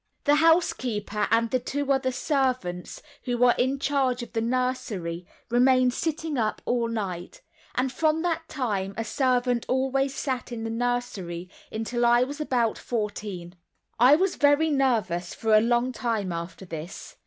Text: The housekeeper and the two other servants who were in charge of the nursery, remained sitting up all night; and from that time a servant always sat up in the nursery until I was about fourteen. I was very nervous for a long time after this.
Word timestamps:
The 0.23 0.37
housekeeper 0.37 1.27
and 1.29 1.51
the 1.51 1.59
two 1.59 1.91
other 1.93 2.11
servants 2.11 3.03
who 3.25 3.37
were 3.37 3.53
in 3.59 3.77
charge 3.77 4.23
of 4.23 4.33
the 4.33 4.41
nursery, 4.41 5.27
remained 5.51 5.93
sitting 5.93 6.39
up 6.39 6.59
all 6.65 6.87
night; 6.87 7.43
and 7.75 7.91
from 7.91 8.23
that 8.23 8.49
time 8.49 8.95
a 8.97 9.03
servant 9.03 9.63
always 9.69 10.15
sat 10.15 10.45
up 10.47 10.51
in 10.53 10.63
the 10.63 10.71
nursery 10.71 11.51
until 11.71 12.03
I 12.03 12.23
was 12.23 12.41
about 12.41 12.79
fourteen. 12.79 13.53
I 13.99 14.15
was 14.15 14.37
very 14.37 14.71
nervous 14.71 15.35
for 15.35 15.53
a 15.53 15.61
long 15.61 15.91
time 15.91 16.31
after 16.31 16.65
this. 16.65 17.17